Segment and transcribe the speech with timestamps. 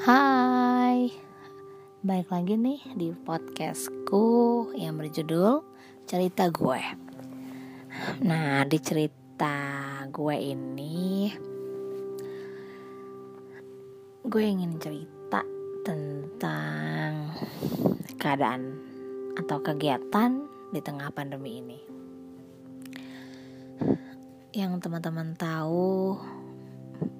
[0.00, 1.12] Hai,
[2.00, 4.24] balik lagi nih di podcastku
[4.72, 5.60] yang berjudul
[6.08, 6.80] Cerita Gue.
[8.24, 9.52] Nah, di cerita
[10.08, 11.28] gue ini,
[14.24, 15.44] gue ingin cerita
[15.84, 17.36] tentang
[18.16, 18.80] keadaan
[19.36, 21.80] atau kegiatan di tengah pandemi ini.
[24.56, 26.16] Yang teman-teman tahu,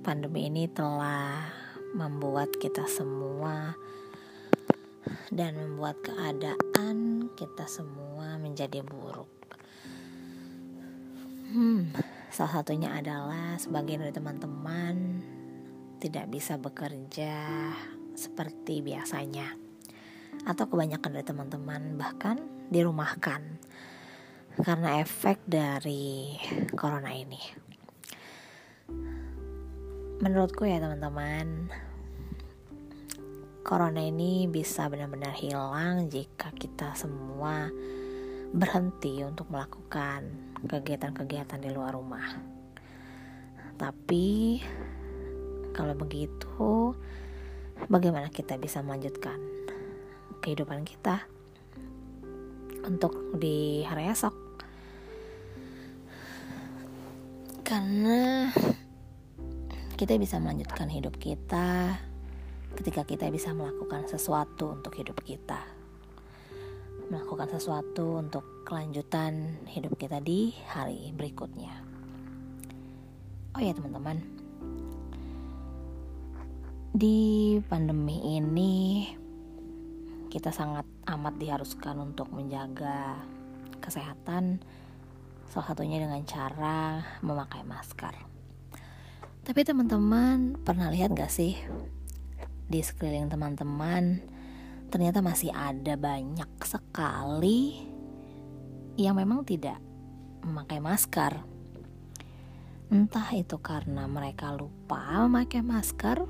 [0.00, 1.61] pandemi ini telah
[1.92, 3.76] membuat kita semua
[5.28, 9.28] dan membuat keadaan kita semua menjadi buruk.
[11.52, 11.92] Hmm,
[12.32, 15.20] salah satunya adalah sebagian dari teman-teman
[16.00, 17.36] tidak bisa bekerja
[18.16, 19.52] seperti biasanya.
[20.48, 22.40] Atau kebanyakan dari teman-teman bahkan
[22.72, 23.60] dirumahkan
[24.64, 26.36] karena efek dari
[26.76, 27.61] corona ini
[30.22, 31.66] menurutku ya teman-teman
[33.66, 37.66] corona ini bisa benar-benar hilang jika kita semua
[38.54, 40.30] berhenti untuk melakukan
[40.62, 42.38] kegiatan-kegiatan di luar rumah.
[43.74, 44.62] Tapi
[45.74, 46.94] kalau begitu,
[47.90, 49.42] bagaimana kita bisa melanjutkan
[50.38, 51.26] kehidupan kita
[52.86, 54.38] untuk di hari esok?
[57.66, 58.54] Karena
[60.02, 61.94] kita bisa melanjutkan hidup kita
[62.74, 65.62] ketika kita bisa melakukan sesuatu untuk hidup kita.
[67.06, 71.86] Melakukan sesuatu untuk kelanjutan hidup kita di hari berikutnya.
[73.54, 74.18] Oh ya teman-teman,
[76.90, 79.06] di pandemi ini
[80.34, 80.82] kita sangat
[81.14, 83.22] amat diharuskan untuk menjaga
[83.78, 84.58] kesehatan
[85.46, 88.41] salah satunya dengan cara memakai masker.
[89.42, 91.58] Tapi teman-teman pernah lihat gak sih
[92.70, 94.22] di sekeliling teman-teman
[94.86, 97.82] ternyata masih ada banyak sekali
[98.94, 99.82] yang memang tidak
[100.46, 101.42] memakai masker.
[102.92, 106.22] Entah itu karena mereka lupa memakai masker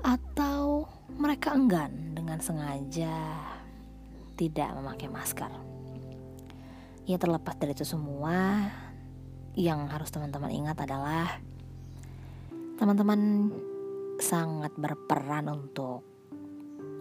[0.00, 3.36] atau mereka enggan dengan sengaja
[4.40, 5.52] tidak memakai masker.
[7.04, 8.70] Ya terlepas dari itu semua,
[9.58, 11.42] yang harus teman-teman ingat adalah
[12.80, 13.52] teman-teman
[14.16, 16.00] sangat berperan untuk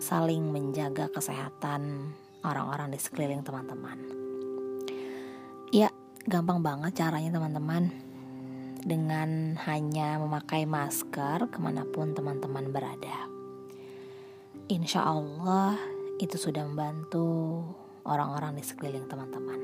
[0.04, 2.12] saling menjaga kesehatan
[2.44, 3.96] orang-orang di sekeliling teman-teman.
[5.72, 5.88] Ya,
[6.28, 7.96] gampang banget caranya teman-teman.
[8.84, 13.32] Dengan hanya memakai masker ke mana pun teman-teman berada.
[14.68, 15.80] Insya Allah
[16.20, 17.64] itu sudah membantu
[18.04, 19.60] orang-orang di sekeliling teman-teman.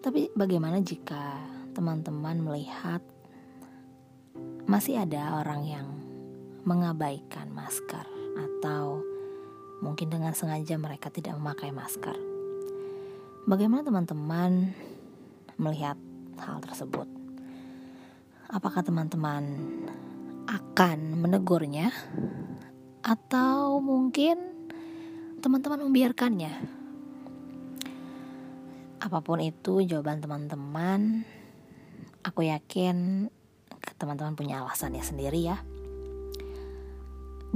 [0.00, 1.36] Tapi bagaimana jika
[1.76, 3.04] teman-teman melihat
[4.66, 5.86] masih ada orang yang
[6.66, 8.02] mengabaikan masker
[8.34, 8.98] atau
[9.78, 12.18] mungkin dengan sengaja mereka tidak memakai masker.
[13.46, 14.74] Bagaimana teman-teman
[15.54, 15.94] melihat
[16.42, 17.06] hal tersebut?
[18.50, 19.54] Apakah teman-teman
[20.50, 21.94] akan menegurnya
[23.06, 24.66] atau mungkin
[25.46, 26.52] teman-teman membiarkannya?
[28.98, 31.22] Apa pun itu jawaban teman-teman,
[32.26, 33.30] aku yakin
[33.96, 35.56] teman-teman punya alasannya sendiri ya.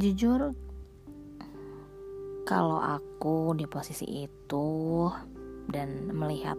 [0.01, 0.57] Jujur
[2.49, 4.69] kalau aku di posisi itu
[5.71, 6.57] dan melihat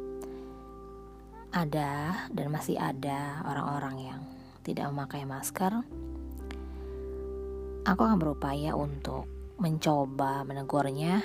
[1.52, 4.22] ada dan masih ada orang-orang yang
[4.64, 5.84] tidak memakai masker
[7.82, 9.26] aku akan berupaya untuk
[9.58, 11.22] mencoba menegurnya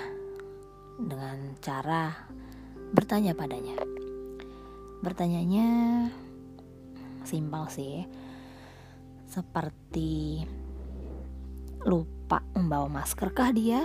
[0.97, 2.13] dengan cara
[2.93, 3.77] bertanya padanya.
[5.05, 5.67] Bertanyanya
[7.21, 8.05] simpel sih
[9.27, 10.47] seperti
[11.83, 13.83] lupa membawa masker kah dia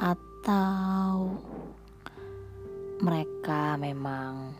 [0.00, 1.36] atau
[3.04, 4.56] mereka memang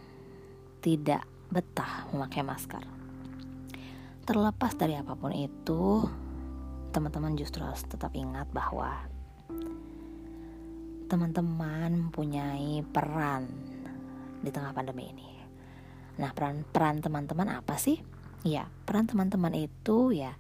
[0.81, 2.85] tidak betah memakai masker.
[4.25, 6.05] Terlepas dari apa pun itu,
[6.95, 8.97] teman-teman justru harus tetap ingat bahwa
[11.11, 13.51] teman-teman mempunyai peran
[14.41, 15.31] di tengah pandemi ini.
[16.23, 17.99] Nah, peran peran teman-teman apa sih?
[18.47, 20.33] Ya peran teman-teman itu ya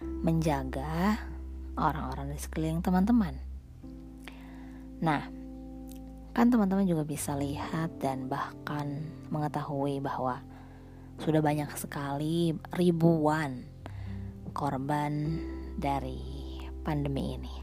[0.00, 1.18] menjaga
[1.74, 3.34] orang-orang di sekeliling teman-teman.
[5.00, 5.22] Nah,
[6.36, 9.02] kan teman-teman juga bisa lihat dan bahkan
[9.32, 10.44] mengetahui bahwa
[11.20, 13.64] sudah banyak sekali ribuan
[14.52, 15.40] korban
[15.76, 17.54] dari pandemi ini.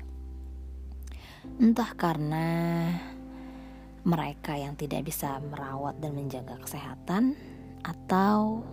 [1.57, 2.47] Entah karena
[4.07, 7.35] mereka yang tidak bisa merawat dan menjaga kesehatan
[7.83, 8.63] atau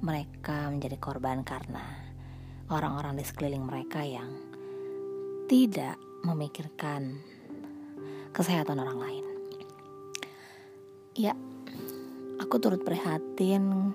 [0.00, 1.84] mereka menjadi korban karena
[2.72, 4.32] orang-orang di sekeliling mereka yang
[5.44, 7.20] tidak memikirkan
[8.32, 9.26] kesehatan orang lain.
[11.18, 11.34] Ya,
[12.40, 13.92] aku turut prihatin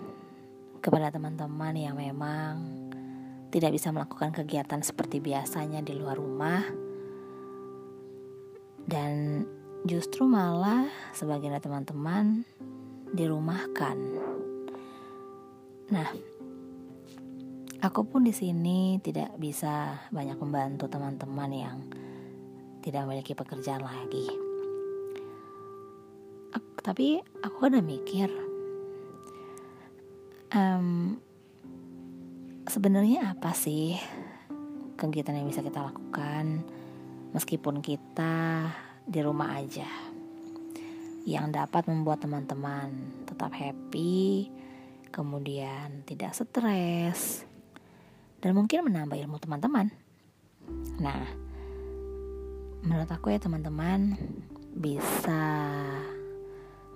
[0.84, 2.86] kepada teman-teman yang memang
[3.50, 6.62] tidak bisa melakukan kegiatan seperti biasanya di luar rumah
[8.86, 9.42] dan
[9.88, 10.86] justru malah
[11.16, 12.46] sebagian teman-teman
[13.16, 13.98] dirumahkan.
[15.92, 16.10] Nah,
[17.82, 21.78] aku pun di sini tidak bisa banyak membantu teman-teman yang
[22.82, 24.46] tidak memiliki pekerjaan lagi.
[26.86, 28.30] Tapi aku udah mikir,
[30.54, 31.18] um,
[32.70, 33.98] sebenarnya apa sih
[34.94, 36.62] kegiatan yang bisa kita lakukan
[37.34, 38.70] meskipun kita
[39.02, 39.90] di rumah aja
[41.26, 42.94] yang dapat membuat teman-teman
[43.26, 44.54] tetap happy
[45.16, 47.48] kemudian tidak stres
[48.44, 49.88] dan mungkin menambah ilmu teman-teman.
[51.00, 51.24] Nah
[52.84, 54.20] menurut aku ya teman-teman
[54.76, 55.72] bisa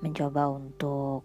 [0.03, 1.23] mencoba untuk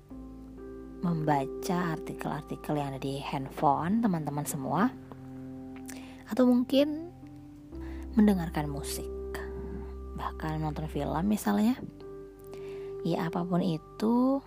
[1.02, 4.87] membaca artikel-artikel yang ada di handphone teman-teman semua
[6.31, 7.11] atau mungkin
[8.14, 9.11] mendengarkan musik
[10.14, 11.75] bahkan nonton film misalnya.
[13.05, 14.40] Ya apa pun itu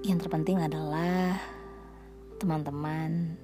[0.00, 1.36] yang terpenting adalah
[2.40, 3.36] teman-teman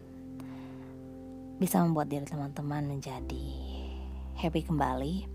[1.60, 3.48] bisa membuat diri teman-teman menjadi
[4.40, 5.28] happy kembali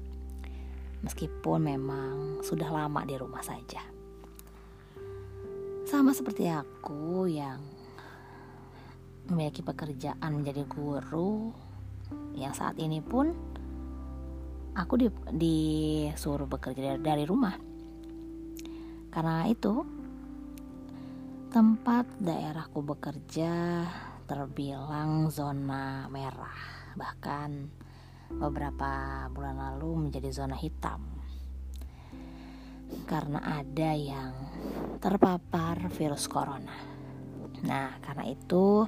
[1.06, 3.86] meskipun memang sudah lama di rumah saja.
[5.86, 7.62] Sama seperti aku yang
[9.30, 11.54] memiliki pekerjaan menjadi guru
[12.34, 13.30] yang saat ini pun
[14.74, 15.08] aku di,
[15.38, 17.54] disuruh bekerja dari rumah.
[19.14, 20.01] Karena itu
[21.52, 23.84] tempat daerahku bekerja
[24.24, 26.96] terbilang zona merah.
[26.96, 27.50] Bahkan
[28.40, 31.04] beberapa bulan lalu menjadi zona hitam
[33.04, 34.32] karena ada yang
[35.04, 36.72] terpapar virus corona.
[37.68, 38.88] Nah, karena itu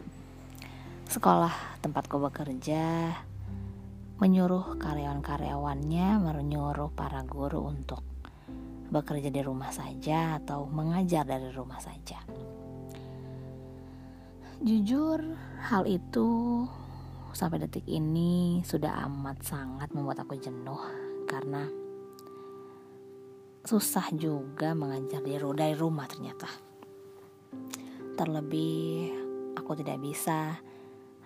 [1.12, 3.12] sekolah tempatku bekerja
[4.24, 8.08] menyuruh karyawan-karyawannya menyuruh para guru untuk
[8.88, 12.22] bekerja di rumah saja atau mengajar dari rumah saja.
[14.64, 15.20] Jujur,
[15.60, 16.64] hal itu
[17.36, 20.80] sampai detik ini sudah amat sangat membuat aku jenuh
[21.28, 21.68] karena
[23.68, 26.48] susah juga mengajar dari rumah ternyata.
[28.16, 29.12] Terlebih
[29.60, 30.56] aku tidak bisa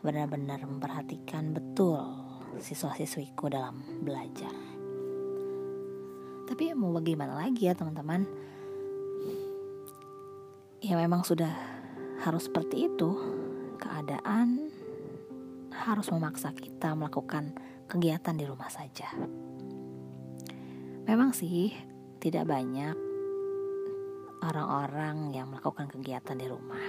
[0.02, 2.02] benar-benar memperhatikan betul
[2.58, 4.58] siswa-siswiku dalam belajar.
[6.50, 8.26] Tapi mau bagaimana lagi ya teman-teman?
[10.82, 11.77] Ya memang sudah
[12.24, 13.12] harus seperti itu.
[13.78, 14.74] Keadaan
[15.70, 17.54] harus memaksa kita melakukan
[17.86, 19.08] kegiatan di rumah saja.
[21.06, 21.72] Memang sih
[22.18, 22.98] tidak banyak
[24.44, 26.86] orang-orang yang melakukan kegiatan di rumah.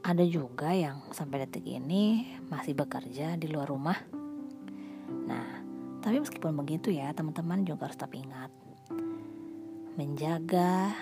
[0.00, 3.96] Ada juga yang sampai detik ini masih bekerja di luar rumah.
[5.28, 5.48] Nah,
[6.00, 8.50] tapi meskipun begitu ya, teman-teman juga harus tetap ingat
[10.00, 10.96] menjaga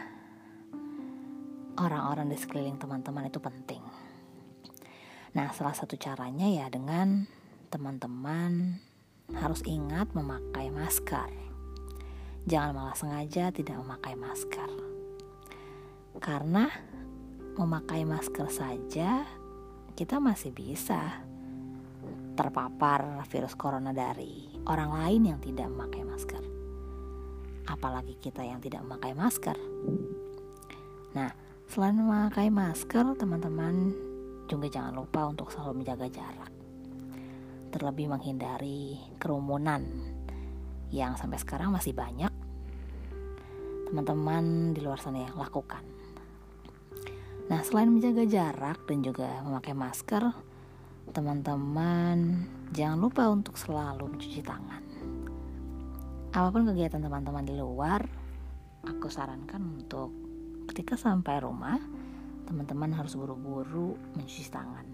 [1.78, 3.82] orang-orang di sekeliling teman-teman itu penting.
[5.34, 7.30] Nah, salah satu caranya ya dengan
[7.70, 8.82] teman-teman
[9.36, 11.48] harus ingat memakai masker
[12.48, 14.70] jangan malah sengaja tidak memakai masker.
[16.18, 16.72] Karena
[17.60, 19.28] memakai masker saja
[19.92, 21.20] kita masih bisa
[22.32, 26.42] terpapar virus corona dari orang lain yang tidak memakai masker.
[27.68, 29.58] Apalagi kita yang tidak memakai masker.
[31.12, 31.28] Nah,
[31.68, 33.92] selain memakai masker, teman-teman
[34.48, 36.52] juga jangan lupa untuk selalu menjaga jarak.
[37.68, 39.84] Terlebih menghindari kerumunan
[40.88, 42.32] yang sampai sekarang masih banyak
[43.88, 45.80] teman-teman di luar sana yang lakukan.
[47.48, 50.28] Nah, selain menjaga jarak dan juga memakai masker,
[51.12, 52.44] teman-teman
[52.76, 54.84] jangan lupa untuk selalu mencuci tangan.
[56.36, 58.04] Apa pun kegiatan teman-teman di luar,
[58.84, 60.12] aku sarankan untuk
[60.78, 61.74] ketika sampai rumah,
[62.46, 64.86] teman-teman harus buru-buru mencuci tangan.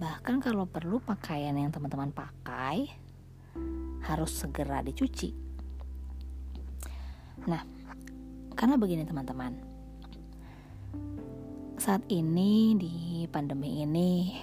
[0.00, 2.88] Bahkan kalau perlu pakaian yang teman-teman pakai
[4.08, 5.28] harus segera dicuci
[7.52, 7.60] Nah,
[8.56, 9.52] karena begini teman-teman.
[11.76, 14.40] Saat ini di pandemi ini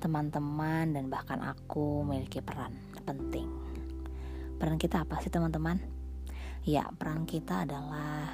[0.00, 2.72] teman-teman dan bahkan aku memiliki peran
[3.04, 3.44] penting.
[4.56, 5.97] Peran kita apa sih teman-teman?
[6.68, 8.28] Ya, peran kita adalah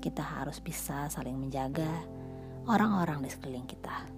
[0.00, 1.92] kita harus bisa saling menjaga,
[2.64, 4.08] orang-orang di sekeliling kita.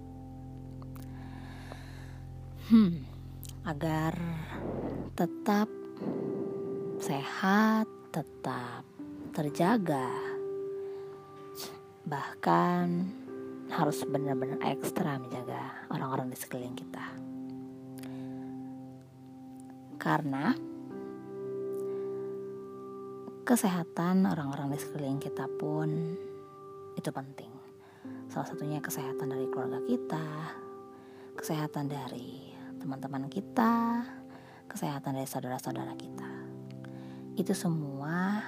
[2.71, 3.03] Hmm,
[3.67, 4.15] agar
[5.11, 5.67] tetap
[7.03, 8.87] sehat, tetap
[9.35, 10.07] terjaga,
[12.07, 13.11] bahkan
[13.75, 17.11] harus benar-benar ekstra menjaga orang-orang di sekeliling kita.
[19.99, 20.72] Karena
[23.43, 26.15] kesehatan orang-orang di sekeliling kita pun
[26.95, 27.51] itu penting.
[28.31, 30.27] Salah satunya kesehatan dari keluarga kita,
[31.35, 33.99] kesehatan dari teman-teman kita,
[34.71, 36.31] kesehatan dari saudara-saudara kita.
[37.35, 38.39] Itu semua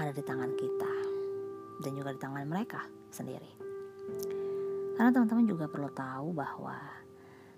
[0.00, 0.94] ada di tangan kita
[1.84, 2.80] dan juga di tangan mereka
[3.12, 3.52] sendiri.
[4.96, 6.80] Karena teman-teman juga perlu tahu bahwa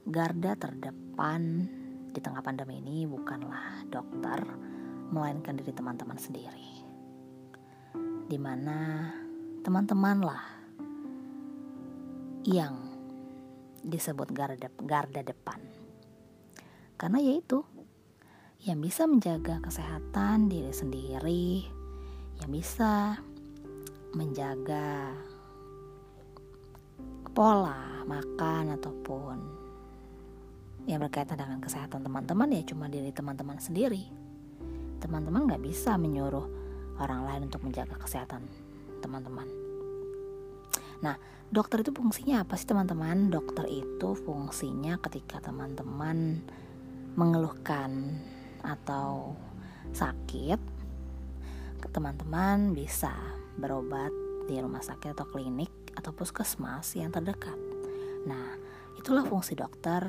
[0.02, 1.42] garda terdepan
[2.11, 4.65] di tengah pandemi ini bukanlah dokter,
[5.11, 6.83] melainkan diri teman-teman sendiri.
[8.27, 9.11] Di mana
[9.63, 10.43] teman-temanlah
[12.47, 12.75] yang
[13.87, 15.63] disebut garda, garda depan.
[16.99, 17.63] Karena yaitu
[18.67, 21.67] yang bisa menjaga kesehatan diri sendiri,
[22.43, 23.21] yang bisa
[24.17, 25.15] menjaga
[27.37, 29.39] pola makan ataupun
[30.89, 34.25] yang berkaitan dengan kesehatan teman-teman ya cuma diri teman-teman sendiri.
[35.03, 36.47] Teman-teman nggak bisa menyuruh
[37.00, 38.45] orang lain untuk menjaga kesehatan
[39.05, 39.47] teman-teman.
[41.05, 41.21] Nah,
[41.53, 43.29] dokter itu fungsinya apa sih teman-teman?
[43.29, 46.41] Dokter itu fungsinya ketika teman-teman
[47.17, 48.21] mengeluhkan
[48.65, 49.37] atau
[49.93, 50.59] sakit,
[51.93, 53.12] teman-teman bisa
[53.57, 54.12] berobat
[54.47, 57.57] di rumah sakit atau klinik atau puskesmas yang terdekat.
[58.29, 58.59] Nah,
[58.99, 60.05] itulah fungsi dokter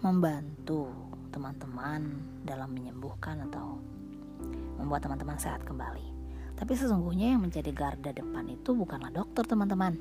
[0.00, 0.88] membantu
[1.34, 3.82] teman-teman dalam menyembuhkan atau
[4.78, 6.06] membuat teman-teman sehat kembali.
[6.58, 9.94] Tapi sesungguhnya yang menjadi garda depan itu bukanlah dokter teman-teman,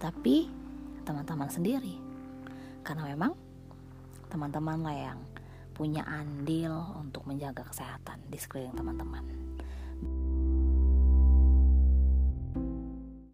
[0.00, 0.48] tapi
[1.04, 1.96] teman-teman sendiri.
[2.80, 3.36] Karena memang
[4.32, 5.20] teman-teman lah yang
[5.76, 9.47] punya andil untuk menjaga kesehatan di sekeliling teman-teman.